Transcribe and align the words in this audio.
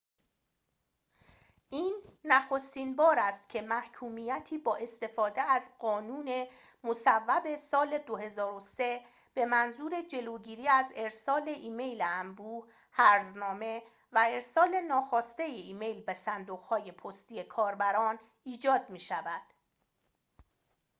این 1.69 2.01
نخستین 2.23 2.95
بار 2.95 3.19
است 3.19 3.49
که 3.49 3.61
محکومیتی 3.61 4.57
با 4.57 4.75
استفاده 4.77 5.41
از 5.41 5.69
قانون 5.79 6.45
مصوب 6.83 7.55
سال 7.55 7.97
۲۰۰۳ 7.97 9.01
به 9.33 9.45
منظور 9.45 10.01
جلوگیری 10.01 10.67
از 10.67 10.91
ارسال 10.95 11.49
ایمیل 11.49 12.01
انبوه 12.01 12.67
هرزنامه 12.91 13.83
و 14.11 14.27
ارسال 14.29 14.75
ناخواسته 14.79 15.43
ایمیل 15.43 16.01
به 16.01 16.13
صندوق 16.13 16.61
های 16.63 16.91
پستی 16.91 17.43
کاربران 17.43 18.19
ایجاد 18.43 18.89
می‌شود 18.89 19.43